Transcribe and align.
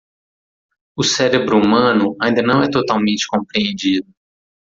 O 0.95 1.03
cérebro 1.03 1.59
humano 1.59 2.15
ainda 2.19 2.41
não 2.41 2.63
é 2.63 2.69
totalmente 2.71 3.27
compreendido. 3.27 4.11